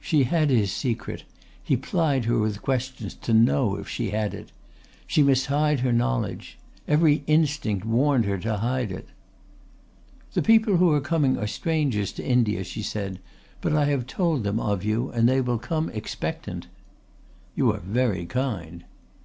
She 0.00 0.24
had 0.24 0.50
his 0.50 0.72
secret, 0.72 1.22
he 1.62 1.76
plied 1.76 2.24
her 2.24 2.40
with 2.40 2.60
questions 2.60 3.14
to 3.14 3.32
know 3.32 3.76
if 3.76 3.88
she 3.88 4.10
had 4.10 4.34
it. 4.34 4.50
She 5.06 5.22
must 5.22 5.46
hide 5.46 5.78
her 5.78 5.92
knowledge. 5.92 6.58
Every 6.88 7.22
instinct 7.28 7.86
warned 7.86 8.24
her 8.24 8.36
to 8.38 8.56
hide 8.56 8.90
it. 8.90 9.06
"The 10.32 10.42
people 10.42 10.78
who 10.78 10.90
are 10.92 11.00
coming 11.00 11.38
are 11.38 11.46
strangers 11.46 12.10
to 12.14 12.26
India," 12.26 12.64
she 12.64 12.82
said, 12.82 13.20
"but 13.60 13.72
I 13.72 13.84
have 13.84 14.08
told 14.08 14.42
them 14.42 14.58
of 14.58 14.82
you 14.82 15.10
and 15.10 15.28
they 15.28 15.40
will 15.40 15.60
come 15.60 15.88
expectant." 15.90 16.66
"You 17.54 17.70
are 17.72 17.78
very 17.78 18.26
kind." 18.26 18.82